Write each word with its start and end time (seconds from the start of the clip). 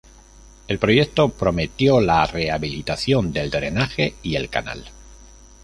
El 0.67 0.79
proyecto 0.79 1.29
prometió 1.29 2.01
la 2.01 2.25
rehabilitación 2.25 3.31
del 3.31 3.51
drenaje 3.51 4.15
y 4.23 4.33
el 4.35 4.49
canal. 4.49 4.85